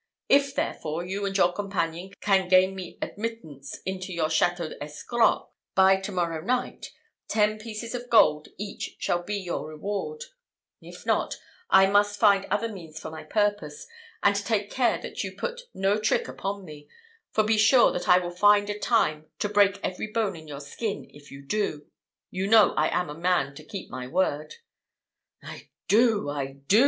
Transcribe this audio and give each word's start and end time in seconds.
If, 0.29 0.55
therefore, 0.55 1.05
you 1.05 1.27
and 1.27 1.37
your 1.37 1.53
companion 1.53 2.11
can 2.21 2.47
gain 2.49 2.73
me 2.73 2.97
admittance 3.03 3.77
sinto 3.83 4.11
your 4.11 4.29
Château 4.29 4.75
Escroc 4.81 5.51
by 5.75 5.97
to 5.97 6.11
morrow 6.11 6.43
night, 6.43 6.87
ten 7.27 7.59
pieces 7.59 7.93
of 7.93 8.09
gold 8.09 8.47
each 8.57 8.95
shall 8.97 9.21
be 9.21 9.35
your 9.35 9.67
reward; 9.69 10.23
if 10.81 11.05
not, 11.05 11.37
I 11.69 11.85
must 11.85 12.19
find 12.19 12.45
other 12.45 12.67
means 12.67 12.99
for 12.99 13.11
my 13.11 13.23
purpose; 13.23 13.85
and 14.23 14.35
take 14.35 14.71
care 14.71 14.99
that 15.03 15.23
you 15.23 15.35
put 15.37 15.67
no 15.71 15.99
trick 15.99 16.27
upon 16.27 16.65
me; 16.65 16.89
for 17.31 17.43
be 17.43 17.59
sure 17.59 17.91
that 17.91 18.09
I 18.09 18.17
will 18.17 18.31
find 18.31 18.71
a 18.71 18.79
time 18.79 19.27
to 19.37 19.49
break 19.49 19.79
every 19.83 20.07
bone 20.07 20.35
in 20.35 20.47
your 20.47 20.61
skin, 20.61 21.05
if 21.13 21.29
you 21.29 21.45
do. 21.45 21.85
You 22.31 22.47
know 22.47 22.73
I 22.73 22.87
am 22.87 23.11
a 23.11 23.13
man 23.13 23.53
to 23.53 23.63
keep 23.63 23.91
my 23.91 24.07
word." 24.07 24.55
"I 25.43 25.69
do! 25.87 26.27
I 26.27 26.53
do! 26.53 26.79